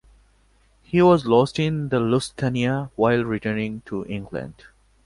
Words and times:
He 0.81 0.99
was 1.03 1.27
lost 1.27 1.59
in 1.59 1.89
the 1.89 1.99
"Lusitania" 1.99 2.89
while 2.95 3.23
returning 3.23 3.81
to 3.85 4.03
England. 4.07 4.63